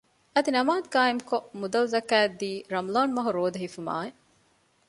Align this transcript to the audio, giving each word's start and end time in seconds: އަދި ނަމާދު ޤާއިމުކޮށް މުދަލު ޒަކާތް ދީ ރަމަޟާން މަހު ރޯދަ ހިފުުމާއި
އަދި 0.33 0.49
ނަމާދު 0.55 0.87
ޤާއިމުކޮށް 0.93 1.47
މުދަލު 1.59 1.87
ޒަކާތް 1.93 2.35
ދީ 2.39 2.51
ރަމަޟާން 2.73 3.11
މަހު 3.15 3.29
ރޯދަ 3.37 3.59
ހިފުުމާއި 3.63 4.09